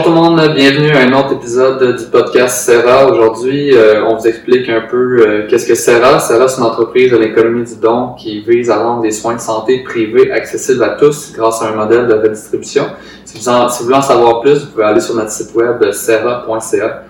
bonjour 0.00 0.14
tout 0.14 0.18
le 0.18 0.36
monde, 0.36 0.54
bienvenue 0.54 0.92
à 0.92 1.00
un 1.00 1.12
autre 1.12 1.34
épisode 1.34 1.96
du 1.96 2.04
podcast 2.06 2.64
Serra. 2.64 3.10
Aujourd'hui, 3.10 3.74
euh, 3.74 4.06
on 4.06 4.16
vous 4.16 4.26
explique 4.26 4.68
un 4.68 4.82
peu 4.82 4.96
euh, 4.96 5.46
qu'est-ce 5.48 5.66
que 5.66 5.74
Serra. 5.74 6.18
Serra, 6.20 6.48
c'est 6.48 6.58
une 6.58 6.66
entreprise 6.66 7.10
de 7.10 7.18
l'économie 7.18 7.64
du 7.64 7.76
don 7.76 8.14
qui 8.14 8.40
vise 8.40 8.70
à 8.70 8.82
rendre 8.82 9.02
des 9.02 9.10
soins 9.10 9.34
de 9.34 9.40
santé 9.40 9.82
privés 9.82 10.32
accessibles 10.32 10.82
à 10.84 10.90
tous 10.90 11.32
grâce 11.36 11.60
à 11.62 11.68
un 11.68 11.74
modèle 11.74 12.06
de 12.06 12.14
redistribution. 12.14 12.84
Si 13.24 13.38
vous, 13.38 13.84
voulez 13.84 13.96
en 13.96 14.02
savoir 14.02 14.40
plus, 14.40 14.60
vous 14.60 14.70
pouvez 14.70 14.84
aller 14.84 15.00
sur 15.00 15.16
notre 15.16 15.30
site 15.30 15.54
web 15.54 15.90
serra.ca. 15.92 17.02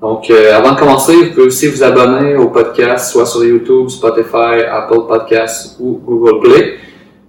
Donc, 0.00 0.28
euh, 0.30 0.56
avant 0.56 0.72
de 0.72 0.78
commencer, 0.80 1.14
vous 1.14 1.30
pouvez 1.30 1.46
aussi 1.46 1.68
vous 1.68 1.84
abonner 1.84 2.34
au 2.34 2.48
podcast, 2.48 3.12
soit 3.12 3.26
sur 3.26 3.44
YouTube, 3.44 3.88
Spotify, 3.88 4.64
Apple 4.68 5.06
Podcasts 5.06 5.76
ou 5.78 6.00
Google 6.04 6.40
Play. 6.40 6.74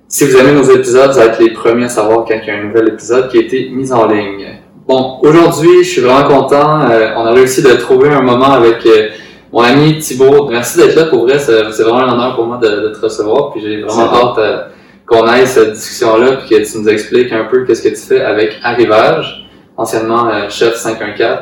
Si 0.07 0.25
vous 0.25 0.36
aimez 0.38 0.54
nos 0.54 0.64
épisodes, 0.64 1.11
vous 1.11 1.20
allez 1.20 1.30
être 1.30 1.39
les 1.39 1.54
premiers 1.54 1.86
à 1.86 1.89
savoir 1.89 2.25
quand 2.25 2.36
il 2.41 2.48
y 2.48 2.50
a 2.50 2.55
un 2.55 2.64
nouvel 2.64 2.88
épisode 2.88 3.30
qui 3.30 3.38
a 3.38 3.41
été 3.41 3.70
mis 3.70 3.91
en 3.91 4.07
ligne. 4.07 4.62
Bon, 4.86 5.20
aujourd'hui, 5.21 5.81
je 5.84 5.89
suis 5.89 6.02
vraiment 6.02 6.27
content. 6.27 6.81
Euh, 6.81 7.13
on 7.16 7.26
a 7.26 7.31
réussi 7.31 7.63
de 7.63 7.71
trouver 7.73 8.09
un 8.09 8.21
moment 8.21 8.52
avec 8.52 8.85
euh, 8.85 9.09
mon 9.53 9.62
ami 9.62 9.98
Thibaut. 9.99 10.49
Merci 10.49 10.77
d'être 10.77 10.95
là. 10.95 11.05
Pour 11.05 11.21
vrai, 11.21 11.39
c'est 11.39 11.84
vraiment 11.84 11.99
un 11.99 12.12
honneur 12.13 12.35
pour 12.35 12.45
moi 12.45 12.58
de, 12.58 12.89
te 12.89 12.99
recevoir. 12.99 13.52
Puis 13.52 13.61
j'ai 13.61 13.81
vraiment 13.81 14.13
hâte 14.13 14.38
euh, 14.39 14.58
qu'on 15.05 15.25
aille 15.25 15.48
cette 15.48 15.72
discussion-là 15.72 16.34
puis 16.34 16.49
que 16.49 16.70
tu 16.70 16.80
nous 16.80 16.89
expliques 16.89 17.31
un 17.31 17.45
peu 17.45 17.63
qu'est-ce 17.63 17.81
que 17.81 17.89
tu 17.89 17.95
fais 17.95 18.22
avec 18.22 18.59
Arrivage, 18.61 19.48
anciennement 19.77 20.49
chef 20.49 20.75
514. 20.75 21.39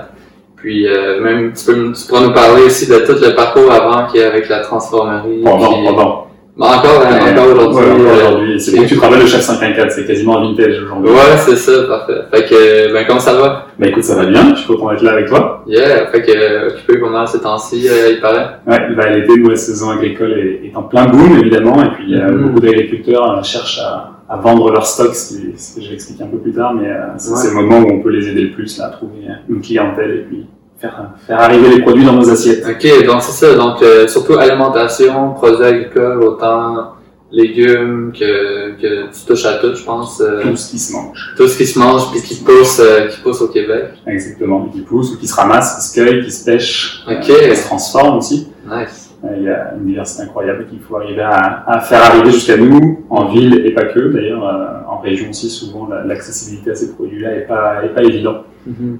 Puis 0.55 0.87
même, 1.23 1.53
tu, 1.53 1.65
peux, 1.65 1.91
tu 1.93 2.07
pourras 2.07 2.21
nous 2.21 2.33
parler 2.33 2.63
aussi 2.65 2.87
de 2.87 2.99
tout 2.99 3.19
le 3.19 3.33
parcours 3.33 3.71
avant 3.71 4.05
qu'il 4.05 4.21
y 4.21 4.23
a 4.23 4.27
avec 4.27 4.47
la 4.49 4.59
transformerie. 4.59 5.41
Non. 5.41 6.25
Bon, 6.57 6.65
encore, 6.65 7.01
hein, 7.05 7.31
encore 7.31 7.47
aujourd'hui. 7.47 8.05
Ouais, 8.05 8.11
aujourd'hui. 8.11 8.59
C'est 8.59 8.75
bon 8.75 8.83
que 8.83 8.87
tu 8.89 8.97
travailles 8.97 9.21
le 9.21 9.25
chef 9.25 9.39
514, 9.39 9.93
c'est 9.95 10.05
quasiment 10.05 10.37
un 10.37 10.41
vintage 10.41 10.83
aujourd'hui. 10.83 11.11
Ouais, 11.11 11.37
c'est 11.37 11.55
ça, 11.55 11.83
parfait. 11.87 12.13
Fait 12.29 12.43
que, 12.43 12.93
ben, 12.93 13.05
comment 13.07 13.21
ça 13.21 13.33
va? 13.35 13.67
Ben, 13.79 13.89
écoute, 13.89 14.03
ça 14.03 14.15
va 14.15 14.25
bien. 14.25 14.53
Je 14.53 14.59
suis 14.59 14.67
content 14.67 14.91
d'être 14.91 15.01
là 15.01 15.13
avec 15.13 15.27
toi. 15.27 15.63
Yeah, 15.65 16.07
fait 16.07 16.21
que, 16.21 16.67
occupé 16.73 16.97
pendant 16.97 17.25
ces 17.25 17.39
temps-ci, 17.39 17.87
euh, 17.87 18.11
il 18.11 18.19
paraît. 18.19 18.59
Ouais, 18.67 18.95
ben, 18.95 19.13
l'été, 19.13 19.37
nous, 19.37 19.49
la 19.49 19.55
saison 19.55 19.91
agricole 19.91 20.33
est, 20.33 20.67
est, 20.67 20.75
en 20.75 20.83
plein 20.83 21.05
boom, 21.05 21.39
évidemment, 21.39 21.81
et 21.83 21.91
puis, 21.95 22.15
euh, 22.15 22.31
beaucoup 22.31 22.59
d'agriculteurs 22.59 23.37
euh, 23.37 23.43
cherchent 23.43 23.79
à, 23.79 24.11
à, 24.27 24.35
vendre 24.35 24.71
leur 24.71 24.85
stock, 24.85 25.15
ce, 25.15 25.29
qui, 25.29 25.57
ce 25.57 25.75
que 25.75 25.81
je 25.81 25.87
vais 25.87 25.95
expliquer 25.95 26.23
un 26.25 26.27
peu 26.27 26.37
plus 26.37 26.51
tard, 26.51 26.73
mais 26.73 26.89
euh, 26.89 27.07
c'est 27.17 27.47
le 27.47 27.53
moment 27.53 27.79
où 27.79 27.93
on 27.93 28.01
peut 28.01 28.09
les 28.09 28.27
aider 28.27 28.41
le 28.41 28.51
plus, 28.51 28.77
là, 28.77 28.87
à 28.87 28.89
trouver 28.89 29.25
une 29.47 29.61
clientèle, 29.61 30.11
et 30.11 30.25
puis, 30.29 30.45
faire, 30.81 31.11
faire 31.27 31.39
arriver 31.39 31.69
les 31.69 31.81
produits 31.81 32.03
dans 32.03 32.13
nos 32.13 32.29
assiettes. 32.29 32.65
Ok, 32.67 33.05
donc 33.05 33.21
c'est 33.21 33.45
ça. 33.45 33.55
Donc 33.55 33.81
euh, 33.81 34.07
surtout 34.07 34.33
alimentation, 34.33 35.31
produits 35.33 35.63
agricoles, 35.65 36.23
autant 36.23 36.93
légumes 37.31 38.11
que, 38.11 38.71
que 38.81 39.09
tu 39.13 39.25
touches 39.25 39.45
à 39.45 39.53
tout, 39.59 39.73
je 39.73 39.83
pense. 39.83 40.19
Euh, 40.19 40.41
tout 40.41 40.57
ce 40.57 40.71
qui 40.71 40.79
se 40.79 40.91
mange. 40.93 41.33
Tout 41.37 41.47
ce 41.47 41.57
qui 41.57 41.65
se 41.65 41.79
mange 41.79 42.11
puis 42.11 42.21
qui 42.21 42.35
pousse, 42.43 42.79
euh, 42.81 43.07
qui 43.07 43.21
pousse 43.21 43.41
au 43.41 43.47
Québec. 43.47 43.93
Exactement, 44.05 44.65
qui 44.65 44.81
pousse 44.81 45.13
ou 45.13 45.17
qui 45.17 45.27
se 45.27 45.35
ramasse, 45.35 45.75
qui 45.75 45.81
se 45.87 45.93
cueille, 45.93 46.25
qui 46.25 46.31
se 46.31 46.43
pêche, 46.43 47.03
Ok. 47.07 47.21
qui 47.21 47.55
se 47.55 47.67
transforme 47.67 48.17
aussi. 48.17 48.49
Nice. 48.69 49.07
Il 49.37 49.43
y 49.43 49.49
a 49.49 49.75
une 49.77 49.85
diversité 49.85 50.23
incroyable 50.23 50.65
qu'il 50.67 50.79
faut 50.79 50.95
arriver 50.97 51.21
à, 51.21 51.63
à 51.67 51.79
faire 51.79 52.03
arriver 52.03 52.31
jusqu'à 52.31 52.57
nous, 52.57 53.05
en 53.09 53.27
ville 53.27 53.63
et 53.65 53.71
pas 53.71 53.85
que. 53.85 53.99
D'ailleurs, 53.99 54.43
en 54.89 54.97
région 54.97 55.29
aussi, 55.29 55.47
souvent 55.47 55.87
l'accessibilité 56.05 56.71
à 56.71 56.75
ces 56.75 56.91
produits-là 56.95 57.35
est 57.35 57.47
pas, 57.47 57.85
est 57.85 57.93
pas 57.93 58.01
évident. 58.01 58.37
Mm-hmm. 58.67 58.97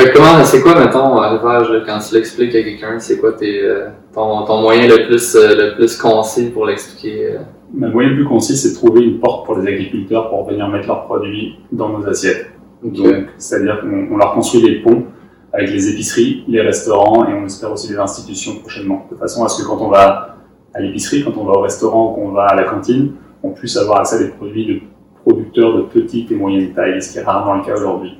Fait 0.00 0.12
que 0.12 0.16
comment, 0.16 0.44
c'est 0.44 0.62
quoi, 0.62 0.78
mettons, 0.78 1.18
arrivage, 1.18 1.68
quand 1.86 1.98
tu 1.98 2.14
l'expliques 2.14 2.54
à 2.54 2.62
quelqu'un, 2.62 2.98
c'est 2.98 3.18
quoi 3.18 3.32
tes, 3.32 3.62
euh, 3.62 3.88
ton, 4.14 4.44
ton, 4.44 4.62
moyen 4.62 4.86
le 4.86 5.06
plus, 5.06 5.34
euh, 5.36 5.70
le 5.70 5.74
plus 5.76 5.96
concis 5.96 6.50
pour 6.50 6.66
l'expliquer? 6.66 7.34
Euh? 7.34 7.38
Le 7.78 7.90
moyen 7.90 8.10
le 8.10 8.16
plus 8.16 8.24
concis, 8.24 8.56
c'est 8.56 8.70
de 8.70 8.74
trouver 8.74 9.02
une 9.02 9.20
porte 9.20 9.46
pour 9.46 9.58
les 9.58 9.68
agriculteurs 9.72 10.30
pour 10.30 10.48
venir 10.48 10.68
mettre 10.68 10.88
leurs 10.88 11.04
produits 11.04 11.56
dans 11.70 11.90
nos 11.90 12.06
assiettes. 12.08 12.50
Donc, 12.82 12.96
c'est-à-dire 13.36 13.80
qu'on 13.82 14.16
leur 14.16 14.32
construit 14.32 14.62
des 14.62 14.76
ponts 14.76 15.04
avec 15.52 15.70
les 15.70 15.88
épiceries, 15.90 16.44
les 16.48 16.62
restaurants 16.62 17.28
et 17.28 17.34
on 17.34 17.44
espère 17.44 17.70
aussi 17.70 17.92
les 17.92 17.98
institutions 17.98 18.56
prochainement. 18.56 19.06
De 19.10 19.16
façon 19.16 19.44
à 19.44 19.48
ce 19.48 19.62
que 19.62 19.68
quand 19.68 19.78
on 19.80 19.88
va 19.88 20.36
à 20.72 20.80
l'épicerie, 20.80 21.22
quand 21.22 21.36
on 21.36 21.44
va 21.44 21.52
au 21.52 21.60
restaurant, 21.60 22.14
qu'on 22.14 22.30
va 22.30 22.44
à 22.44 22.54
la 22.54 22.64
cantine, 22.64 23.12
on 23.42 23.50
puisse 23.50 23.76
avoir 23.76 24.00
accès 24.00 24.16
à 24.16 24.18
des 24.20 24.28
produits 24.28 24.66
de 24.66 24.80
producteurs 25.24 25.76
de 25.76 25.82
petite 25.82 26.30
et 26.32 26.34
moyenne 26.34 26.72
taille, 26.72 27.00
ce 27.02 27.12
qui 27.12 27.18
est 27.18 27.22
rarement 27.22 27.54
le 27.54 27.64
cas 27.64 27.74
aujourd'hui. 27.74 28.16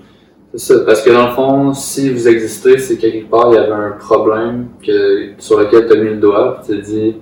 C'est 0.53 0.75
ça, 0.75 0.81
parce 0.85 1.03
que 1.03 1.11
dans 1.11 1.29
le 1.29 1.33
fond, 1.33 1.73
si 1.75 2.11
vous 2.11 2.27
existez, 2.27 2.79
c'est 2.79 2.97
quelque 2.97 3.31
part, 3.31 3.51
il 3.53 3.55
y 3.55 3.59
avait 3.59 3.71
un 3.71 3.93
problème 3.93 4.67
que, 4.85 5.31
sur 5.39 5.61
lequel 5.61 5.87
tu 5.87 5.93
as 5.93 6.01
mis 6.01 6.11
le 6.11 6.17
doigt, 6.17 6.61
tu 6.67 6.77
te 6.77 6.85
dis, 6.85 7.17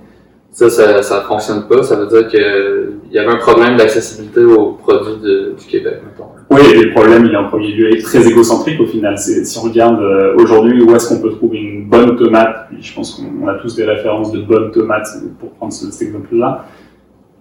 ça, 0.50 0.71
ça, 0.71 1.03
ça 1.03 1.21
fonctionne 1.21 1.69
pas, 1.69 1.83
ça 1.83 1.97
veut 1.97 2.06
dire 2.06 2.27
qu'il 2.27 3.12
y 3.12 3.19
avait 3.19 3.31
un 3.31 3.37
problème 3.37 3.77
d'accessibilité 3.77 4.44
aux 4.44 4.72
produits 4.72 5.21
du 5.21 5.67
Québec, 5.67 6.00
mettons. 6.05 6.31
Oui, 6.50 6.83
le 6.83 6.91
problème, 6.93 7.27
il 7.27 7.33
est 7.33 7.37
en 7.37 7.49
premier 7.49 7.72
lieu 7.72 8.03
très 8.03 8.27
égocentrique 8.27 8.81
au 8.81 8.87
final. 8.87 9.19
Si 9.19 9.59
on 9.59 9.62
regarde 9.62 10.00
euh, 10.00 10.34
aujourd'hui 10.37 10.83
où 10.83 10.94
est-ce 10.94 11.11
qu'on 11.11 11.21
peut 11.21 11.33
trouver 11.33 11.59
une 11.59 11.87
bonne 11.87 12.17
tomate, 12.17 12.69
je 12.81 12.94
pense 12.94 13.15
qu'on 13.15 13.47
a 13.47 13.55
tous 13.56 13.77
des 13.77 13.84
références 13.84 14.33
de 14.33 14.41
bonnes 14.41 14.71
tomates, 14.71 15.06
pour 15.38 15.50
prendre 15.50 15.72
cet 15.72 16.00
exemple-là, 16.00 16.65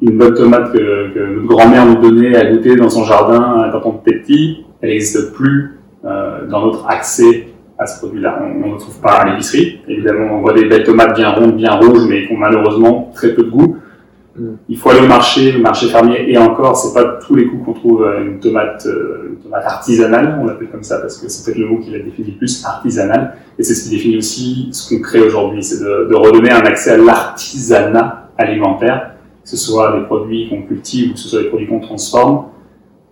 une 0.02 0.18
bonne 0.18 0.34
tomate 0.34 0.74
que, 0.74 1.14
que 1.14 1.36
notre 1.36 1.47
grand-mère 1.47 1.86
nous 1.86 2.02
donnait 2.02 2.36
à 2.36 2.52
goûter 2.52 2.76
dans 2.76 2.90
son 2.90 3.06
jardin 3.06 3.70
quand 3.72 3.81
on 3.86 4.02
était 4.02 4.20
petit, 4.20 4.66
elle 4.81 4.90
n'existe 4.90 5.34
plus 5.34 5.72
euh, 5.74 5.77
dans 6.03 6.66
notre 6.66 6.88
accès 6.88 7.47
à 7.78 7.85
ce 7.85 8.00
produit-là. 8.00 8.40
On 8.63 8.74
ne 8.74 8.80
trouve 8.80 9.00
pas 9.00 9.18
à 9.19 9.30
l'épicerie. 9.30 9.81
Évidemment, 9.88 10.38
on 10.38 10.41
voit 10.41 10.53
des 10.53 10.66
belles 10.66 10.84
tomates 10.84 11.16
bien 11.16 11.30
rondes, 11.30 11.56
bien 11.56 11.74
rouges, 11.74 12.08
mais 12.09 12.25
qui 12.25 12.34
ont 12.34 12.38
malheureusement 12.38 13.12
très 13.13 13.34
peu 13.34 13.44
de 13.44 13.50
goût. 13.50 13.78
Mm. 14.35 14.53
Il 14.69 14.78
faut 14.78 14.90
aller 14.90 15.02
au 15.02 15.08
marché, 15.08 15.52
le 15.52 15.59
marché 15.59 15.88
fermier, 15.88 16.31
et 16.31 16.38
encore, 16.38 16.75
c'est 16.75 16.94
pas 16.94 17.19
tous 17.25 17.35
les 17.35 17.46
coups 17.46 17.66
qu'on 17.66 17.74
trouve 17.74 18.03
euh, 18.03 18.25
une 18.25 18.40
tomate, 18.40 18.85
euh, 18.88 19.30
une 19.31 19.38
tomate 19.38 19.66
artisanale, 19.66 20.40
on 20.41 20.46
l'appelle 20.46 20.69
comme 20.69 20.84
ça 20.84 21.00
parce 21.00 21.18
que 21.18 21.30
c'est 21.30 21.46
peut-être 21.46 21.59
le 21.59 21.68
mot 21.68 21.78
qui 21.80 21.91
la 21.91 22.00
définit 22.00 22.31
le 22.31 22.38
plus, 22.38 22.66
artisanale. 22.66 23.35
Et 23.59 23.64
c'est 23.64 23.75
ce 23.75 23.84
qui 23.84 23.96
définit 23.96 24.18
aussi 24.18 24.69
ce 24.72 24.90
qu'on 24.90 25.02
crée 25.02 25.22
aujourd'hui, 25.22 25.64
c'est 25.64 25.79
de, 25.79 26.08
de, 26.09 26.16
redonner 26.16 26.52
un 26.52 26.62
accès 26.62 26.91
à 26.91 26.97
l'artisanat 26.97 28.29
alimentaire, 28.38 29.12
que 29.44 29.50
ce 29.50 29.58
soit 29.58 29.97
des 29.97 30.06
produits 30.06 30.50
qu'on 30.50 30.64
cultive 30.64 31.12
ou 31.12 31.14
que 31.14 31.19
ce 31.19 31.29
soit 31.29 31.41
des 31.44 31.50
produits 31.50 31.68
qu'on 31.68 31.79
transforme. 31.79 32.46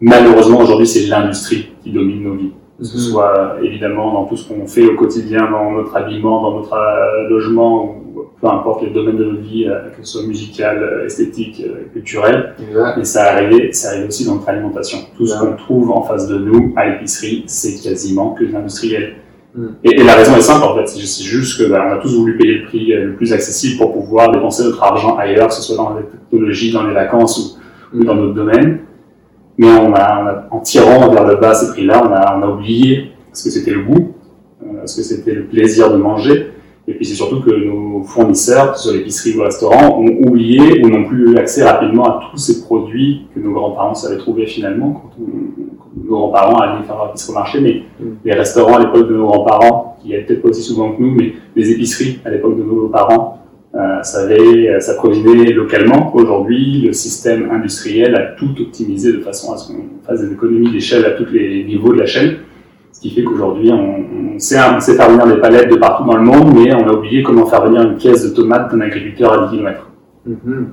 Malheureusement, 0.01 0.59
aujourd'hui, 0.59 0.87
c'est 0.87 1.05
l'industrie 1.07 1.69
qui 1.83 1.91
domine 1.91 2.23
nos 2.23 2.33
vies 2.33 2.51
que 2.77 2.85
ce 2.85 2.97
soit 2.97 3.57
évidemment 3.63 4.11
dans 4.11 4.25
tout 4.25 4.35
ce 4.35 4.47
qu'on 4.47 4.67
fait 4.67 4.85
au 4.85 4.95
quotidien, 4.95 5.49
dans 5.49 5.71
notre 5.71 5.95
habillement, 5.95 6.41
dans 6.41 6.59
notre 6.59 6.73
euh, 6.73 7.29
logement, 7.29 7.85
ou 7.85 8.25
peu 8.41 8.47
importe 8.47 8.83
les 8.83 8.89
domaines 8.89 9.17
de 9.17 9.25
notre 9.25 9.41
vie, 9.41 9.65
euh, 9.65 9.89
que 9.97 10.05
ce 10.05 10.17
soit 10.17 10.27
musical, 10.27 10.83
euh, 10.83 11.05
esthétique, 11.05 11.63
culturel. 11.93 12.53
Mais 12.97 13.05
ça 13.05 13.31
arrive, 13.31 13.71
ça 13.71 13.91
arrive 13.91 14.07
aussi 14.07 14.25
dans 14.25 14.35
notre 14.35 14.49
alimentation. 14.49 14.97
Tout 15.15 15.25
ce 15.25 15.39
qu'on 15.39 15.55
trouve 15.55 15.91
en 15.91 16.03
face 16.03 16.27
de 16.27 16.37
nous 16.37 16.73
à 16.75 16.89
l'épicerie, 16.89 17.43
c'est 17.47 17.81
quasiment 17.81 18.31
que 18.31 18.43
de 18.43 18.51
l'industriel. 18.51 19.15
Mm. 19.55 19.67
Et, 19.85 20.03
la 20.03 20.15
raison 20.15 20.35
est 20.35 20.41
simple 20.41 20.65
en 20.65 20.75
fait, 20.75 20.87
c'est 20.87 21.23
juste 21.23 21.57
que 21.57 21.69
bah, 21.69 21.85
on 21.89 21.93
a 21.93 21.97
tous 21.99 22.13
voulu 22.13 22.37
payer 22.37 22.55
le 22.55 22.65
prix 22.65 22.87
le 22.87 23.13
plus 23.13 23.31
accessible 23.31 23.77
pour 23.77 23.93
pouvoir 23.93 24.31
dépenser 24.33 24.65
notre 24.65 24.83
argent 24.83 25.15
ailleurs, 25.15 25.47
que 25.47 25.53
ce 25.53 25.61
soit 25.61 25.77
dans 25.77 25.93
la 25.93 26.01
technologie, 26.01 26.73
dans 26.73 26.85
les 26.85 26.93
vacances 26.93 27.57
ou, 27.93 27.97
ou 27.97 28.03
dans 28.03 28.15
d'autres 28.15 28.33
domaines 28.33 28.81
mais 29.57 29.67
on 29.67 29.93
a, 29.93 30.47
en 30.51 30.59
tirant 30.59 31.09
vers 31.09 31.25
le 31.25 31.35
bas 31.37 31.53
ces 31.53 31.71
prix-là, 31.71 32.03
on 32.05 32.13
a, 32.13 32.37
on 32.37 32.43
a 32.43 32.47
oublié 32.51 33.11
ce 33.33 33.45
que 33.45 33.49
c'était 33.49 33.71
le 33.71 33.83
goût, 33.83 34.13
euh, 34.63 34.85
ce 34.85 34.97
que 34.97 35.03
c'était 35.03 35.33
le 35.33 35.45
plaisir 35.45 35.91
de 35.91 35.97
manger, 35.97 36.51
et 36.87 36.93
puis 36.93 37.05
c'est 37.05 37.15
surtout 37.15 37.41
que 37.41 37.51
nos 37.51 38.03
fournisseurs, 38.03 38.73
que 38.73 38.77
ce 38.77 38.89
soit 38.89 38.97
l'épicerie 38.97 39.33
ou 39.33 39.37
le 39.39 39.43
restaurant, 39.45 39.99
ont 39.99 40.27
oublié 40.27 40.83
ou 40.83 40.89
n'ont 40.89 41.05
plus 41.05 41.31
eu 41.31 41.37
accès 41.37 41.63
rapidement 41.63 42.05
à 42.05 42.29
tous 42.31 42.37
ces 42.37 42.61
produits 42.61 43.25
que 43.33 43.39
nos 43.39 43.53
grands-parents 43.53 43.95
savaient 43.95 44.17
trouver 44.19 44.45
finalement 44.45 44.91
quand, 44.91 45.23
nos 45.97 46.17
grands-parents 46.17 46.57
allaient 46.57 46.83
faire 46.83 46.97
leur 46.97 47.09
épicerie 47.09 47.31
au 47.31 47.35
marché, 47.35 47.61
mais 47.61 47.83
mm. 47.99 48.17
les 48.23 48.33
restaurants 48.33 48.75
à 48.75 48.79
l'époque 48.79 49.07
de 49.07 49.15
nos 49.15 49.27
grands-parents, 49.27 49.97
qui 50.01 50.13
étaient 50.13 50.25
peut-être 50.25 50.41
pas 50.43 50.49
aussi 50.49 50.61
souvent 50.61 50.91
que 50.91 51.01
nous, 51.01 51.11
mais 51.15 51.33
les 51.55 51.71
épiceries 51.71 52.19
à 52.23 52.29
l'époque 52.29 52.57
de 52.57 52.63
nos 52.63 52.89
parents, 52.89 53.39
euh, 53.75 54.01
savait 54.03 54.79
s'approvisionner 54.79 55.51
localement. 55.51 56.15
Aujourd'hui, 56.15 56.81
le 56.81 56.93
système 56.93 57.51
industriel 57.51 58.15
a 58.15 58.21
tout 58.37 58.55
optimisé 58.59 59.11
de 59.11 59.19
façon 59.19 59.53
à 59.53 59.57
ce 59.57 59.67
qu'on 59.67 60.05
fasse 60.05 60.21
des 60.21 60.33
économies 60.33 60.71
d'échelle 60.71 61.05
à 61.05 61.11
tous 61.11 61.25
les 61.31 61.63
niveaux 61.65 61.93
de 61.93 61.99
la 61.99 62.05
chaîne. 62.05 62.37
Ce 62.93 63.01
qui 63.01 63.09
fait 63.09 63.23
qu'aujourd'hui, 63.23 63.71
on, 63.71 64.39
sait, 64.39 64.57
on 64.59 64.79
faire 64.79 65.09
venir 65.09 65.27
des 65.27 65.41
palettes 65.41 65.69
de 65.69 65.75
partout 65.75 66.05
dans 66.05 66.15
le 66.15 66.23
monde, 66.23 66.53
mais 66.55 66.73
on 66.73 66.87
a 66.87 66.93
oublié 66.93 67.21
comment 67.21 67.45
faire 67.45 67.65
venir 67.65 67.81
une 67.81 67.97
pièce 67.97 68.23
de 68.23 68.33
tomate 68.33 68.71
d'un 68.71 68.79
agriculteur 68.79 69.33
à 69.33 69.47
10 69.47 69.57
km. 69.57 69.91
Mm-hmm. 70.27 70.65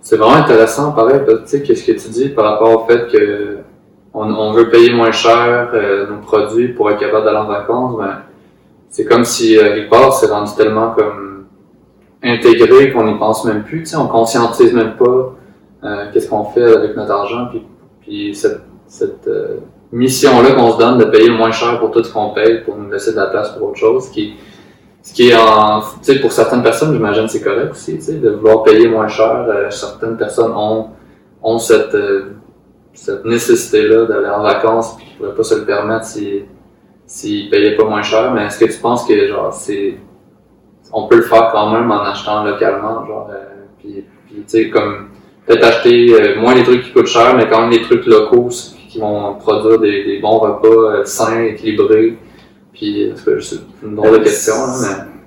C'est 0.00 0.16
vraiment 0.16 0.36
intéressant, 0.36 0.92
pareil, 0.92 1.20
tu 1.26 1.32
sais, 1.44 1.62
qu'est-ce 1.62 1.84
que 1.84 1.92
tu 1.92 2.08
dis 2.08 2.28
par 2.30 2.44
rapport 2.52 2.82
au 2.82 2.86
fait 2.86 3.08
que 3.12 3.56
on, 4.14 4.52
veut 4.52 4.70
payer 4.70 4.94
moins 4.94 5.12
cher 5.12 5.70
euh, 5.74 6.06
nos 6.08 6.18
produits 6.18 6.68
pour 6.68 6.90
être 6.90 6.98
capable 6.98 7.26
d'aller 7.26 7.38
en 7.38 7.46
vacances, 7.46 7.96
mais 8.00 8.12
c'est 8.88 9.04
comme 9.04 9.24
si, 9.24 9.58
euh, 9.58 9.74
quelque 9.74 9.90
part, 9.90 10.10
rendu 10.30 10.52
tellement 10.56 10.92
comme 10.92 11.35
intégré 12.22 12.92
qu'on 12.92 13.04
n'y 13.06 13.18
pense 13.18 13.44
même 13.44 13.62
plus. 13.64 13.94
On 13.96 14.06
conscientise 14.06 14.72
même 14.72 14.96
pas 14.96 15.34
euh, 15.84 16.06
qu'est-ce 16.12 16.28
qu'on 16.28 16.44
fait 16.44 16.64
avec 16.64 16.96
notre 16.96 17.12
argent. 17.12 17.46
Puis, 17.50 17.62
puis 18.00 18.34
cette, 18.34 18.62
cette 18.86 19.26
euh, 19.28 19.58
mission-là 19.92 20.52
qu'on 20.52 20.72
se 20.72 20.78
donne 20.78 20.98
de 20.98 21.04
payer 21.04 21.28
le 21.28 21.36
moins 21.36 21.52
cher 21.52 21.78
pour 21.78 21.90
tout 21.90 22.02
ce 22.02 22.12
qu'on 22.12 22.30
paye 22.30 22.62
pour 22.64 22.76
nous 22.76 22.90
laisser 22.90 23.12
de 23.12 23.16
la 23.16 23.26
place 23.26 23.50
pour 23.50 23.68
autre 23.68 23.78
chose, 23.78 24.08
qui, 24.10 24.34
ce 25.02 25.12
qui 25.12 25.30
est 25.30 25.36
en, 25.36 25.80
pour 26.20 26.32
certaines 26.32 26.62
personnes, 26.62 26.92
j'imagine 26.92 27.28
c'est 27.28 27.42
correct 27.42 27.70
aussi, 27.72 27.98
de 27.98 28.30
vouloir 28.30 28.62
payer 28.62 28.88
moins 28.88 29.08
cher. 29.08 29.46
Euh, 29.48 29.70
certaines 29.70 30.16
personnes 30.16 30.52
ont, 30.52 30.88
ont 31.42 31.58
cette, 31.58 31.96
cette 32.92 33.24
nécessité-là 33.24 34.06
d'aller 34.06 34.28
en 34.28 34.42
vacances 34.42 34.96
puis 34.96 35.06
qui 35.06 35.12
ne 35.14 35.18
pourraient 35.18 35.36
pas 35.36 35.42
se 35.42 35.54
le 35.54 35.64
permettre 35.64 36.04
si 36.04 36.44
s'ils 37.06 37.48
payaient 37.48 37.76
pas 37.76 37.84
moins 37.84 38.02
cher, 38.02 38.32
mais 38.32 38.46
est-ce 38.46 38.58
que 38.58 38.64
tu 38.64 38.78
penses 38.80 39.06
que 39.06 39.28
genre 39.28 39.52
c'est 39.52 39.94
on 40.92 41.06
peut 41.08 41.16
le 41.16 41.22
faire 41.22 41.50
quand 41.52 41.72
même 41.72 41.90
en 41.90 42.02
achetant 42.02 42.44
localement, 42.44 43.06
genre 43.06 43.30
euh, 43.32 43.64
puis, 43.78 44.04
tu 44.28 44.42
sais 44.46 44.70
comme 44.70 45.08
peut-être 45.46 45.64
acheter 45.64 46.14
euh, 46.14 46.40
moins 46.40 46.54
des 46.54 46.62
trucs 46.62 46.82
qui 46.82 46.92
coûtent 46.92 47.06
cher, 47.06 47.36
mais 47.36 47.48
quand 47.48 47.62
même 47.62 47.70
des 47.70 47.82
trucs 47.82 48.06
locaux 48.06 48.48
qui 48.88 48.98
vont 48.98 49.34
produire 49.34 49.78
des, 49.80 50.18
bons 50.20 50.38
repas 50.38 50.68
euh, 50.68 51.04
sains, 51.04 51.44
équilibrés. 51.44 52.16
Puis 52.72 53.12
c'est 53.16 53.56
une 53.82 53.94
drôle 53.94 54.18
de 54.18 54.24
question, 54.24 54.54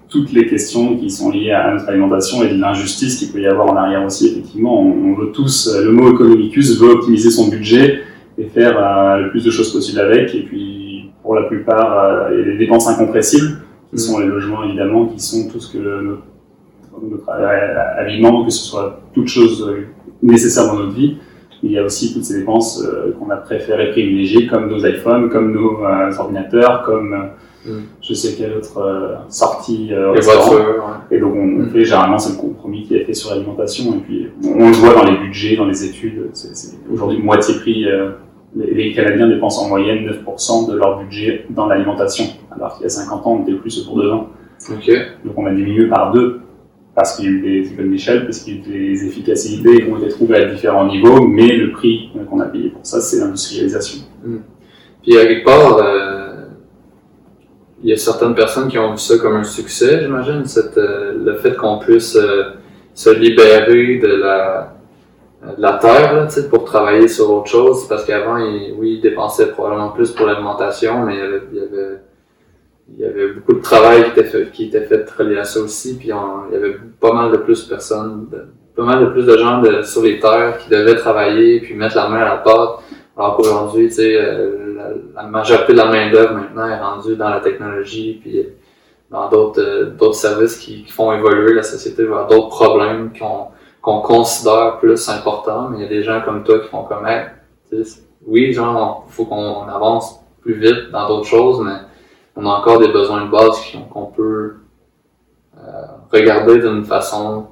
toutes 0.07 0.31
les 0.31 0.45
questions 0.45 0.97
qui 0.97 1.09
sont 1.09 1.31
liées 1.31 1.51
à 1.51 1.71
notre 1.71 1.89
alimentation 1.89 2.43
et 2.43 2.49
de 2.49 2.59
l'injustice 2.59 3.17
qu'il 3.17 3.31
peut 3.31 3.41
y 3.41 3.47
avoir 3.47 3.71
en 3.71 3.75
arrière 3.75 4.05
aussi. 4.05 4.27
Effectivement, 4.27 4.79
on, 4.79 5.15
veut 5.15 5.31
tous, 5.31 5.75
le 5.83 5.91
mot 5.91 6.11
economicus 6.13 6.79
veut 6.79 6.91
optimiser 6.91 7.31
son 7.31 7.47
budget 7.47 8.01
et 8.37 8.45
faire 8.45 9.17
le 9.17 9.31
plus 9.31 9.43
de 9.43 9.49
choses 9.49 9.73
possibles 9.73 9.99
avec. 9.99 10.35
Et 10.35 10.43
puis, 10.43 11.09
pour 11.23 11.33
la 11.33 11.43
plupart, 11.43 12.31
il 12.31 12.37
y 12.37 12.41
a 12.41 12.45
des 12.45 12.57
dépenses 12.57 12.87
incompressibles 12.87 13.57
qui 13.91 13.99
sont 13.99 14.19
les 14.19 14.27
logements 14.27 14.63
évidemment, 14.63 15.07
qui 15.07 15.19
sont 15.19 15.49
tout 15.49 15.59
ce 15.59 15.73
que 15.73 15.79
notre, 15.79 16.23
notre 17.01 17.29
aliment, 17.29 18.45
que 18.45 18.51
ce 18.51 18.63
soit 18.65 19.01
toutes 19.13 19.27
choses 19.27 19.67
nécessaires 20.21 20.67
dans 20.67 20.75
notre 20.75 20.93
vie. 20.93 21.17
Il 21.61 21.71
y 21.71 21.77
a 21.77 21.83
aussi 21.83 22.13
toutes 22.13 22.23
ces 22.23 22.39
dépenses 22.39 22.81
euh, 22.81 23.11
qu'on 23.19 23.29
a 23.29 23.35
préféré 23.35 23.91
privilégier, 23.91 24.47
comme 24.47 24.69
nos 24.69 24.85
iPhones, 24.85 25.29
comme 25.29 25.51
nos 25.51 25.83
euh, 25.83 26.11
ordinateurs, 26.17 26.83
comme 26.83 27.13
euh, 27.13 27.79
mm. 27.79 27.83
je 28.01 28.13
sais 28.13 28.35
quelle 28.37 28.53
autre 28.53 29.17
sortie 29.27 29.93
restaurant. 29.93 30.55
Et 31.11 31.19
donc 31.19 31.35
on, 31.35 31.45
mm. 31.45 31.69
fait 31.71 31.83
généralement 31.83 32.17
c'est 32.17 32.33
le 32.33 32.39
compromis 32.39 32.83
qui 32.83 32.95
est 32.95 33.03
fait 33.03 33.13
sur 33.13 33.31
l'alimentation. 33.31 33.93
Et 33.95 33.99
puis 33.99 34.27
on, 34.45 34.69
le 34.69 34.75
voit 34.75 34.93
dans 34.93 35.03
les 35.03 35.17
budgets, 35.17 35.57
dans 35.57 35.65
les 35.65 35.83
études. 35.83 36.29
C'est 36.33 36.77
aujourd'hui 36.91 37.21
moitié 37.21 37.55
prix 37.55 37.85
les, 38.55 38.93
Canadiens 38.93 39.27
dépensent 39.27 39.65
en 39.65 39.69
moyenne 39.69 40.07
9% 40.07 40.71
de 40.71 40.77
leur 40.77 40.99
budget 40.99 41.45
dans 41.49 41.67
l'alimentation, 41.67 42.25
alors 42.51 42.75
qu'il 42.75 42.83
y 42.83 42.85
a 42.85 42.89
50 42.89 43.27
ans, 43.27 43.39
on 43.39 43.43
était 43.43 43.57
plus 43.57 43.79
autour 43.79 43.97
de 43.97 44.09
20. 44.09 44.27
Donc 45.25 45.37
on 45.37 45.45
a 45.45 45.53
diminué 45.53 45.87
par 45.87 46.11
deux, 46.11 46.41
parce 46.95 47.15
qu'il 47.15 47.25
y 47.25 47.27
a 47.27 47.31
eu 47.31 47.41
des 47.41 47.71
économies 47.71 47.95
d'échelle, 47.95 48.25
parce 48.25 48.39
qu'il 48.39 48.55
y 48.55 48.57
a 48.57 48.59
eu 48.59 48.93
des 48.93 49.07
efficacités 49.07 49.83
qui 49.83 49.91
ont 49.91 49.97
été 49.97 50.09
trouvées 50.09 50.37
à 50.37 50.45
différents 50.45 50.87
niveaux, 50.87 51.27
mais 51.27 51.55
le 51.55 51.71
prix 51.71 52.09
qu'on 52.29 52.39
a 52.39 52.45
payé 52.45 52.69
pour 52.69 52.85
ça, 52.85 52.99
c'est 52.99 53.19
l'industrialisation. 53.19 54.01
Hmm. 54.23 54.39
Puis 55.03 55.17
à 55.17 55.25
quelque 55.25 55.45
part, 55.45 55.77
euh, 55.77 56.45
il 57.83 57.89
y 57.89 57.93
a 57.93 57.97
certaines 57.97 58.35
personnes 58.35 58.67
qui 58.67 58.77
ont 58.77 58.91
vu 58.91 58.97
ça 58.97 59.17
comme 59.17 59.37
un 59.37 59.43
succès, 59.43 60.01
j'imagine, 60.01 60.43
euh, 60.77 61.13
le 61.23 61.35
fait 61.37 61.55
qu'on 61.55 61.79
puisse 61.79 62.15
euh, 62.15 62.55
se 62.93 63.09
libérer 63.11 63.99
de 63.99 64.07
la 64.07 64.78
de 65.41 65.61
la 65.61 65.73
terre 65.73 66.13
là, 66.15 66.27
pour 66.49 66.65
travailler 66.65 67.07
sur 67.07 67.31
autre 67.31 67.47
chose 67.47 67.87
parce 67.87 68.03
qu'avant 68.05 68.35
oui 68.35 68.95
il 68.95 69.01
dépensait 69.01 69.51
probablement 69.51 69.89
plus 69.89 70.11
pour 70.11 70.25
l'alimentation 70.25 71.05
mais 71.05 71.15
il 71.15 71.19
y, 71.19 71.21
avait, 71.21 71.41
il 71.51 71.57
y 71.57 71.61
avait 71.61 71.97
il 72.91 72.99
y 72.99 73.05
avait 73.05 73.33
beaucoup 73.33 73.53
de 73.53 73.61
travail 73.61 74.03
qui 74.03 74.09
était 74.09 74.23
fait, 74.25 74.51
qui 74.51 74.65
était 74.65 74.81
fait 74.81 75.09
relié 75.11 75.37
à 75.37 75.43
ça 75.45 75.61
aussi 75.61 75.97
puis 75.97 76.09
il 76.09 76.53
y 76.53 76.55
avait 76.55 76.75
pas 76.99 77.13
mal 77.13 77.31
de 77.31 77.37
plus 77.37 77.65
de 77.65 77.69
personnes 77.69 78.27
pas 78.75 78.83
mal 78.83 79.05
de 79.05 79.09
plus 79.11 79.25
de 79.25 79.37
gens 79.37 79.61
de, 79.61 79.81
sur 79.81 80.03
les 80.03 80.19
terres 80.19 80.57
qui 80.57 80.69
devaient 80.69 80.95
travailler 80.95 81.59
puis 81.61 81.73
mettre 81.73 81.95
la 81.95 82.07
main 82.07 82.21
à 82.21 82.25
la 82.25 82.37
pâte. 82.37 82.79
Alors 83.17 83.35
qu'aujourd'hui 83.35 83.89
euh, 83.99 84.83
la, 85.15 85.23
majorité 85.23 85.73
de 85.73 85.77
la 85.77 85.85
main 85.85 86.09
d'œuvre 86.09 86.33
maintenant 86.33 86.67
est 86.67 86.79
rendue 86.79 87.15
dans 87.15 87.29
la 87.29 87.41
technologie 87.41 88.19
puis 88.21 88.47
dans 89.11 89.29
d'autres 89.29 89.61
euh, 89.61 89.85
d'autres 89.89 90.15
services 90.15 90.57
qui, 90.57 90.83
qui, 90.85 90.91
font 90.91 91.11
évoluer 91.11 91.53
la 91.53 91.63
société 91.63 92.05
vers 92.05 92.27
d'autres 92.27 92.49
problèmes 92.49 93.11
qui 93.11 93.21
ont 93.23 93.47
qu'on 93.81 94.01
considère 94.01 94.77
plus 94.79 95.07
important, 95.09 95.69
mais 95.69 95.77
il 95.77 95.81
y 95.83 95.85
a 95.85 95.89
des 95.89 96.03
gens 96.03 96.21
comme 96.21 96.43
toi 96.43 96.59
qui 96.59 96.67
font 96.67 96.83
comme, 96.83 97.07
hey, 97.07 97.25
oui, 98.27 98.51
genre, 98.53 99.05
il 99.07 99.13
faut 99.13 99.25
qu'on 99.25 99.67
avance 99.67 100.19
plus 100.41 100.55
vite 100.55 100.91
dans 100.91 101.07
d'autres 101.07 101.27
choses, 101.27 101.61
mais 101.63 101.75
on 102.35 102.45
a 102.45 102.59
encore 102.59 102.79
des 102.79 102.89
besoins 102.89 103.25
de 103.25 103.31
base 103.31 103.57
qu'on 103.91 104.05
peut 104.05 104.55
euh, 105.57 105.61
regarder 106.11 106.59
d'une 106.59 106.83
façon 106.83 107.47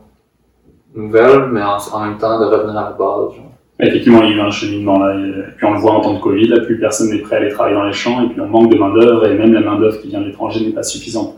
nouvelle, 0.95 1.47
mais 1.51 1.61
en, 1.61 1.99
même 2.01 2.17
temps 2.17 2.39
de 2.39 2.45
revenir 2.45 2.77
à 2.77 2.83
la 2.83 2.91
base. 2.91 3.33
Effectivement, 3.79 4.23
il 4.23 4.31
y 4.31 4.33
a 4.33 4.37
eu 4.37 4.41
un 4.41 4.49
cheminement 4.49 4.97
là, 4.97 5.15
et 5.15 5.51
puis 5.55 5.65
on 5.65 5.73
le 5.73 5.79
voit 5.79 5.91
en 5.91 6.01
temps 6.01 6.13
de 6.15 6.19
Covid, 6.19 6.47
là, 6.47 6.61
plus 6.61 6.79
personne 6.79 7.09
n'est 7.09 7.19
prêt 7.19 7.35
à 7.35 7.39
aller 7.39 7.51
travailler 7.51 7.75
dans 7.75 7.85
les 7.85 7.93
champs, 7.93 8.23
et 8.23 8.29
puis 8.29 8.41
on 8.41 8.47
manque 8.47 8.71
de 8.71 8.77
main-d'œuvre, 8.77 9.27
et 9.27 9.37
même 9.37 9.53
la 9.53 9.61
main-d'œuvre 9.61 10.01
qui 10.01 10.07
vient 10.07 10.21
de 10.21 10.25
l'étranger 10.25 10.65
n'est 10.65 10.73
pas 10.73 10.83
suffisante. 10.83 11.35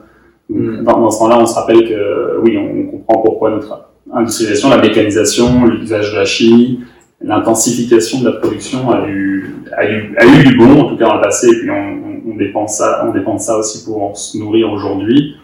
Mm. 0.50 0.84
Dans, 0.84 1.10
ce 1.10 1.20
temps-là, 1.20 1.38
on 1.40 1.46
se 1.46 1.56
rappelle 1.56 1.88
que 1.88 2.40
oui, 2.44 2.58
on 2.58 2.92
comprend 2.92 3.22
pourquoi 3.22 3.52
notre 3.52 3.89
industrialisation, 4.14 4.70
la 4.70 4.78
mécanisation, 4.78 5.66
l'usage 5.66 6.12
de 6.12 6.18
la 6.18 6.26
chimie, 6.26 6.82
l'intensification 7.22 8.22
de 8.22 8.26
la 8.26 8.32
production 8.34 8.90
a 8.92 9.08
eu, 9.08 9.56
a, 9.76 9.90
eu, 9.90 10.16
a 10.18 10.26
eu 10.26 10.44
du 10.44 10.58
bon, 10.58 10.82
en 10.82 10.90
tout 10.90 10.98
cas 10.98 11.08
dans 11.08 11.16
le 11.16 11.22
passé, 11.22 11.48
et 11.48 11.60
puis 11.60 11.70
on, 11.70 12.32
on, 12.32 12.36
dépense 12.38 12.78
ça, 12.78 13.06
on 13.08 13.12
dépense 13.12 13.46
ça 13.46 13.58
aussi 13.58 13.86
pour 13.86 14.18
se 14.18 14.38
nourrir 14.38 14.72
aujourd'hui. 14.72 15.36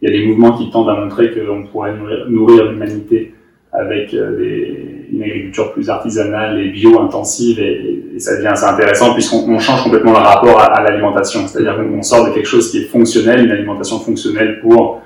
Il 0.00 0.08
y 0.10 0.14
a 0.14 0.18
des 0.18 0.26
mouvements 0.26 0.56
qui 0.56 0.70
tendent 0.70 0.88
à 0.88 0.94
montrer 0.94 1.32
qu'on 1.32 1.64
pourrait 1.64 1.94
nourrir, 2.28 2.70
l'humanité 2.70 3.34
avec 3.70 4.14
euh, 4.14 5.04
une 5.12 5.22
agriculture 5.22 5.72
plus 5.72 5.90
artisanale 5.90 6.58
et 6.58 6.70
bio-intensive, 6.70 7.60
et, 7.60 8.04
et, 8.14 8.18
ça 8.18 8.36
devient 8.36 8.48
assez 8.48 8.64
intéressant 8.64 9.12
puisqu'on 9.12 9.58
change 9.58 9.84
complètement 9.84 10.12
le 10.12 10.18
rapport 10.18 10.58
à, 10.58 10.82
l'alimentation. 10.82 11.46
C'est-à-dire 11.46 11.76
qu'on 11.76 12.02
sort 12.02 12.26
de 12.26 12.32
quelque 12.32 12.48
chose 12.48 12.70
qui 12.70 12.78
est 12.78 12.86
fonctionnel, 12.86 13.44
une 13.44 13.50
alimentation 13.50 13.98
fonctionnelle 13.98 14.60
pour, 14.60 15.02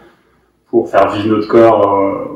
pour 0.70 0.88
faire 0.88 1.10
vivre 1.10 1.36
notre 1.36 1.48
corps 1.48 1.98
euh, 1.98 2.31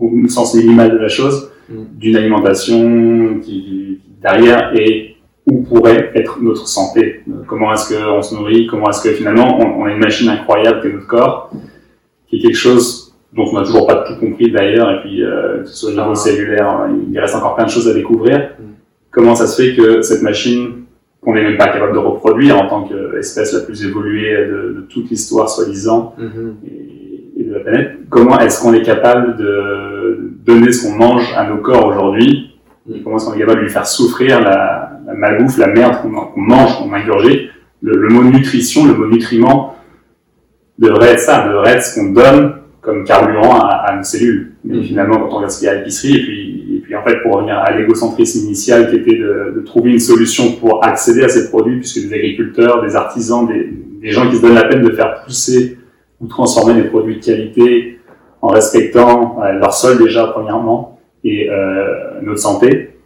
au 0.00 0.28
sens 0.28 0.54
minimal 0.54 0.92
de 0.92 0.98
la 0.98 1.08
chose, 1.08 1.50
mm. 1.68 1.74
d'une 1.98 2.16
alimentation 2.16 3.38
qui, 3.42 4.00
derrière 4.22 4.72
est 4.74 5.16
où 5.46 5.62
pourrait 5.62 6.12
être 6.14 6.38
notre 6.40 6.68
santé. 6.68 7.22
Comment 7.46 7.72
est-ce 7.72 7.94
qu'on 7.94 8.22
se 8.22 8.34
nourrit 8.34 8.66
Comment 8.66 8.90
est-ce 8.90 9.02
que 9.02 9.12
finalement 9.14 9.58
on, 9.58 9.84
a 9.84 9.90
une 9.90 9.98
machine 9.98 10.28
incroyable 10.28 10.80
que 10.80 10.88
notre 10.88 11.06
corps, 11.06 11.50
qui 12.28 12.36
est 12.36 12.40
quelque 12.40 12.56
chose 12.56 13.14
dont 13.32 13.46
on 13.50 13.54
n'a 13.54 13.64
toujours 13.64 13.86
pas 13.86 14.04
tout 14.06 14.18
compris 14.20 14.50
d'ailleurs, 14.50 14.90
et 14.90 15.00
puis 15.00 15.22
euh, 15.22 15.62
que 15.62 15.68
ce 15.68 15.74
soit 15.74 15.90
au 15.90 15.94
niveau 15.94 16.14
cellulaire, 16.14 16.88
il 17.10 17.18
reste 17.18 17.34
encore 17.34 17.54
plein 17.56 17.64
de 17.64 17.70
choses 17.70 17.88
à 17.88 17.94
découvrir. 17.94 18.38
Mm. 18.38 18.64
Comment 19.10 19.34
ça 19.34 19.46
se 19.46 19.60
fait 19.60 19.74
que 19.74 20.02
cette 20.02 20.22
machine 20.22 20.84
qu'on 21.20 21.34
n'est 21.34 21.42
même 21.42 21.58
pas 21.58 21.68
capable 21.68 21.92
de 21.92 21.98
reproduire 21.98 22.58
en 22.58 22.68
tant 22.68 22.84
qu'espèce 22.84 23.52
la 23.52 23.60
plus 23.60 23.84
évoluée 23.84 24.46
de, 24.46 24.86
toute 24.88 25.10
l'histoire 25.10 25.50
soi-disant, 25.50 26.14
mm-hmm 26.18 27.09
de 27.50 27.54
la 27.56 27.60
planète, 27.60 27.90
comment 28.08 28.38
est-ce 28.38 28.62
qu'on 28.62 28.72
est 28.72 28.82
capable 28.82 29.36
de 29.36 30.30
donner 30.44 30.72
ce 30.72 30.86
qu'on 30.86 30.96
mange 30.96 31.34
à 31.36 31.48
nos 31.48 31.58
corps 31.58 31.86
aujourd'hui 31.86 32.50
et 32.92 33.00
comment 33.02 33.16
est-ce 33.16 33.26
qu'on 33.26 33.34
est 33.34 33.40
capable 33.40 33.58
de 33.58 33.64
lui 33.64 33.70
faire 33.70 33.86
souffrir 33.86 34.40
la, 34.40 35.00
la 35.06 35.14
malbouffe, 35.14 35.58
la 35.58 35.68
merde 35.68 35.96
qu'on 36.02 36.40
mange, 36.40 36.78
qu'on 36.78 36.92
ingurgite. 36.92 37.50
Le, 37.82 37.96
le, 37.96 38.08
mot 38.08 38.22
nutrition, 38.22 38.86
le 38.86 38.94
mot 38.94 39.06
nutriment 39.06 39.76
devrait 40.78 41.12
être 41.12 41.20
ça, 41.20 41.46
devrait 41.48 41.72
être 41.72 41.82
ce 41.82 41.98
qu'on 41.98 42.12
donne 42.12 42.54
comme 42.80 43.04
carburant 43.04 43.60
à, 43.60 43.84
à, 43.86 43.96
nos 43.96 44.02
cellules. 44.02 44.52
Mais 44.64 44.78
mm. 44.78 44.82
finalement, 44.84 45.18
quand 45.18 45.28
on 45.28 45.36
regarde 45.36 45.50
ce 45.50 45.58
qu'il 45.58 45.66
y 45.66 45.68
a 45.68 45.72
à 45.72 45.74
l'épicerie, 45.76 46.16
et 46.16 46.22
puis, 46.22 46.76
et 46.76 46.80
puis 46.80 46.94
en 46.94 47.02
fait, 47.02 47.22
pour 47.22 47.36
revenir 47.36 47.58
à 47.58 47.70
l'égocentrisme 47.72 48.46
initial 48.46 48.90
qui 48.90 48.96
était 48.96 49.16
de, 49.16 49.54
de, 49.56 49.60
trouver 49.60 49.92
une 49.92 50.00
solution 50.00 50.52
pour 50.52 50.84
accéder 50.84 51.22
à 51.24 51.28
ces 51.28 51.48
produits, 51.48 51.78
puisque 51.78 52.06
des 52.06 52.14
agriculteurs, 52.14 52.82
des 52.82 52.96
artisans, 52.96 53.46
des, 53.46 53.70
des 54.00 54.10
gens 54.10 54.28
qui 54.28 54.36
se 54.36 54.42
donnent 54.42 54.54
la 54.54 54.64
peine 54.64 54.82
de 54.82 54.90
faire 54.90 55.22
pousser 55.24 55.78
ou 56.20 56.26
transformer 56.26 56.74
des 56.74 56.88
produits 56.88 57.16
de 57.16 57.24
qualité 57.24 58.00
en 58.42 58.48
respectant 58.48 59.42
euh, 59.42 59.52
leur 59.52 59.72
sol 59.72 59.98
déjà 59.98 60.26
premièrement 60.26 60.98
et 61.24 61.50
euh, 61.50 62.20
notre 62.22 62.40
santé, 62.40 62.96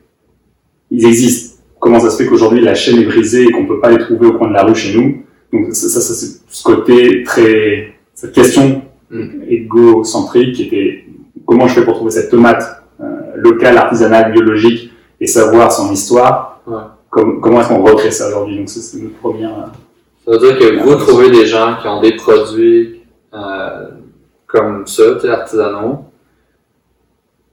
ils 0.90 1.04
existent. 1.06 1.62
Comment 1.80 2.00
ça 2.00 2.10
se 2.10 2.22
fait 2.22 2.28
qu'aujourd'hui 2.28 2.60
la 2.60 2.74
chaîne 2.74 2.98
est 2.98 3.04
brisée 3.04 3.44
et 3.44 3.50
qu'on 3.50 3.66
peut 3.66 3.80
pas 3.80 3.90
les 3.90 3.98
trouver 3.98 4.28
au 4.28 4.32
coin 4.34 4.48
de 4.48 4.54
la 4.54 4.62
rue 4.62 4.74
chez 4.74 4.96
nous? 4.96 5.22
Donc 5.52 5.74
ça, 5.74 5.88
ça, 5.88 6.00
c'est 6.00 6.40
ce 6.48 6.62
côté 6.62 7.22
très 7.24 7.94
cette 8.14 8.32
question 8.32 8.82
mm. 9.10 9.42
égocentrique 9.48 10.54
qui 10.54 10.62
était 10.64 11.04
comment 11.44 11.66
je 11.66 11.74
fais 11.74 11.84
pour 11.84 11.94
trouver 11.94 12.10
cette 12.10 12.30
tomate 12.30 12.82
euh, 13.00 13.04
locale, 13.36 13.76
artisanale, 13.76 14.32
biologique 14.32 14.90
et 15.20 15.26
savoir 15.26 15.72
son 15.72 15.92
histoire? 15.92 16.62
Ouais. 16.66 17.22
comment 17.42 17.60
est-ce 17.60 17.68
qu'on 17.68 17.82
recrée 17.82 18.10
ça 18.10 18.28
aujourd'hui? 18.28 18.58
Donc 18.58 18.68
c'est 18.68 19.02
notre 19.02 19.16
première. 19.16 19.72
Ça 20.24 20.30
veut 20.30 20.38
dire 20.38 20.58
que 20.58 20.82
vous 20.82 20.94
trouvez 20.94 21.30
des 21.30 21.44
gens 21.44 21.76
qui 21.82 21.88
ont 21.88 22.00
des 22.00 22.16
produits 22.16 23.03
euh, 23.34 23.88
comme 24.46 24.86
ça, 24.86 25.02
artisanaux. 25.30 26.04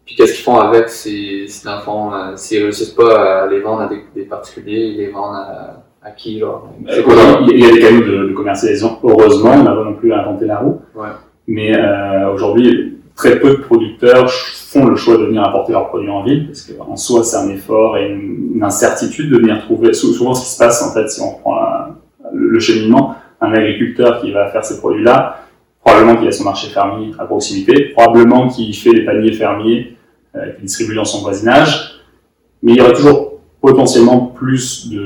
Puis 0.05 0.15
qu'est-ce 0.15 0.33
qu'ils 0.33 0.43
font 0.43 0.59
avec 0.59 0.89
si, 0.89 1.47
si 1.47 1.65
dans 1.65 1.77
le 1.77 1.81
fond, 1.81 2.13
euh, 2.13 2.35
s'ils 2.35 2.63
réussissent 2.63 2.89
pas 2.89 3.43
à 3.43 3.47
les 3.47 3.61
vendre 3.61 3.81
à 3.81 3.89
des, 3.89 4.23
particuliers, 4.23 4.87
ils 4.87 4.97
les 4.97 5.09
vendent 5.09 5.35
à, 5.35 5.83
à 6.03 6.11
qui, 6.11 6.39
genre? 6.39 6.69
il 6.79 7.59
y 7.59 7.65
a 7.65 7.71
des 7.71 7.79
canaux 7.79 8.01
de, 8.01 8.33
commercialisation, 8.33 8.99
heureusement, 9.03 9.51
on 9.53 9.63
n'a 9.63 9.71
pas 9.71 9.83
non 9.83 9.95
plus 9.95 10.13
inventé 10.13 10.45
la 10.45 10.59
roue. 10.59 10.81
Ouais. 10.95 11.09
Mais 11.47 11.75
euh, 11.75 12.33
aujourd'hui, 12.33 12.99
très 13.15 13.39
peu 13.39 13.51
de 13.51 13.61
producteurs 13.61 14.29
font 14.29 14.85
le 14.85 14.95
choix 14.95 15.17
de 15.17 15.25
venir 15.25 15.43
apporter 15.43 15.73
leurs 15.73 15.87
produits 15.89 16.09
en 16.09 16.23
ville, 16.23 16.47
parce 16.47 16.63
qu'en 16.63 16.95
soi, 16.95 17.23
c'est 17.23 17.37
un 17.37 17.49
effort 17.49 17.97
et 17.97 18.09
une, 18.09 18.61
incertitude 18.63 19.31
de 19.31 19.37
venir 19.37 19.59
trouver. 19.61 19.91
Souvent, 19.91 20.35
ce 20.35 20.43
qui 20.43 20.51
se 20.51 20.59
passe, 20.59 20.83
en 20.83 20.93
fait, 20.93 21.09
si 21.09 21.19
on 21.19 21.33
prend 21.39 21.57
le 22.31 22.59
cheminement, 22.59 23.15
un 23.41 23.53
agriculteur 23.53 24.21
qui 24.21 24.31
va 24.31 24.49
faire 24.49 24.63
ces 24.63 24.77
produits-là, 24.77 25.37
probablement 25.83 26.15
qu'il 26.17 26.27
a 26.27 26.31
son 26.31 26.43
marché 26.43 26.67
fermier 26.69 27.11
à 27.19 27.25
proximité, 27.25 27.89
probablement 27.95 28.47
qu'il 28.47 28.73
fait 28.75 28.91
des 28.93 29.05
paniers 29.05 29.33
fermiers 29.33 29.97
euh, 30.35 30.51
qu'il 30.53 30.65
distribue 30.65 30.95
dans 30.95 31.05
son 31.05 31.21
voisinage, 31.21 32.01
mais 32.63 32.73
il 32.73 32.77
y 32.77 32.81
aurait 32.81 32.93
toujours 32.93 33.39
potentiellement 33.61 34.19
plus 34.25 34.89
de, 34.89 34.97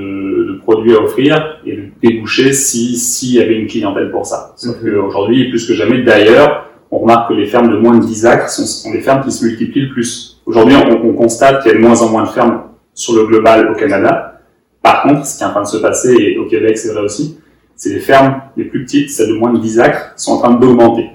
de 0.53 0.59
produits 0.59 0.95
à 0.95 1.01
offrir 1.01 1.59
et 1.65 1.75
de 1.75 1.83
déboucher 2.01 2.53
si 2.53 2.95
s'il 2.95 3.33
y 3.35 3.41
avait 3.41 3.55
une 3.59 3.67
clientèle 3.67 4.11
pour 4.11 4.25
ça. 4.25 4.53
Sauf 4.55 4.75
Mhm. 4.81 4.91
qu'aujourd'hui, 4.93 5.49
plus 5.49 5.67
que 5.67 5.73
jamais, 5.73 6.03
d'ailleurs, 6.03 6.65
on 6.91 6.99
remarque 6.99 7.29
que 7.29 7.33
les 7.33 7.45
fermes 7.47 7.69
de 7.71 7.77
moins 7.77 7.97
de 7.97 8.05
10 8.05 8.25
acres 8.25 8.49
sont, 8.49 8.65
sont 8.65 8.93
les 8.93 9.01
fermes 9.01 9.23
qui 9.23 9.31
se 9.31 9.43
multiplient 9.45 9.87
le 9.87 9.89
plus. 9.89 10.41
Aujourd'hui, 10.45 10.75
on, 10.75 11.09
on 11.09 11.13
constate 11.13 11.63
qu'il 11.63 11.71
y 11.71 11.75
a 11.75 11.77
de 11.77 11.83
moins 11.83 12.01
en 12.01 12.09
moins 12.09 12.23
de 12.23 12.29
fermes 12.29 12.61
sur 12.93 13.13
le 13.15 13.25
global 13.27 13.69
au 13.71 13.75
Canada. 13.75 14.39
Par 14.81 15.01
contre, 15.03 15.25
ce 15.25 15.37
qui 15.37 15.43
est 15.43 15.47
en 15.47 15.49
train 15.51 15.63
de 15.63 15.67
se 15.67 15.77
passer, 15.77 16.13
et 16.15 16.37
au 16.37 16.45
Québec 16.45 16.77
c'est 16.77 16.93
vrai 16.93 17.01
aussi, 17.01 17.37
c'est 17.75 17.89
les 17.89 17.99
fermes 17.99 18.41
les 18.55 18.65
plus 18.65 18.83
petites, 18.85 19.09
celles 19.09 19.29
de 19.29 19.33
moins 19.33 19.53
de 19.53 19.59
10 19.59 19.79
acres, 19.79 20.13
sont 20.15 20.33
en 20.33 20.37
train 20.39 20.53
d'augmenter. 20.53 21.09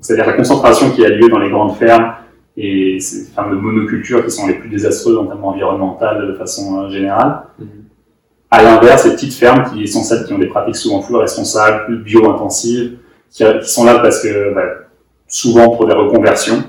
C'est-à-dire 0.00 0.26
la 0.26 0.34
concentration 0.34 0.90
qui 0.90 1.04
a 1.04 1.08
lieu 1.08 1.28
dans 1.28 1.38
les 1.38 1.50
grandes 1.50 1.76
fermes 1.76 2.14
et 2.56 2.98
ces 3.00 3.24
fermes 3.24 3.50
de 3.50 3.56
monoculture 3.56 4.24
qui 4.24 4.30
sont 4.30 4.46
les 4.46 4.54
plus 4.54 4.68
désastreuses 4.68 5.18
en 5.18 5.26
termes 5.26 5.44
environnementales 5.44 6.28
de 6.28 6.34
façon 6.34 6.84
euh, 6.84 6.90
générale. 6.90 7.42
Mhm. 7.58 7.68
À 8.50 8.62
l'inverse, 8.62 9.06
les 9.06 9.12
petites 9.12 9.34
fermes 9.34 9.64
qui 9.72 9.88
sont 9.88 10.02
celles 10.02 10.26
qui 10.26 10.32
ont 10.32 10.38
des 10.38 10.46
pratiques 10.46 10.76
souvent 10.76 11.02
plus 11.02 11.16
responsables, 11.16 11.86
plus 11.86 11.98
bio-intensives, 11.98 12.98
qui, 13.30 13.44
qui 13.60 13.68
sont 13.68 13.84
là 13.84 13.98
parce 13.98 14.22
que 14.22 14.54
bah, 14.54 14.62
souvent 15.26 15.70
pour 15.70 15.86
des 15.86 15.94
reconversions, 15.94 16.62